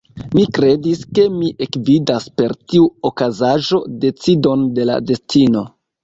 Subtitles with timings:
[0.35, 5.63] Mi kredis, ke mi ekvidas, per tiu okazaĵo, decidon de la destino.